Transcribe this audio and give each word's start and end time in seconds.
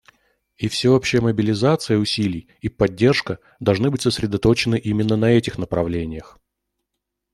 И 0.57 0.67
всеобщая 0.67 1.21
мобилизация 1.21 1.99
усилий 1.99 2.49
и 2.59 2.69
поддержка 2.69 3.37
должны 3.59 3.91
быть 3.91 4.01
сосредоточены 4.01 4.79
именно 4.79 5.15
на 5.15 5.29
этих 5.29 5.59
направлениях. 5.59 6.39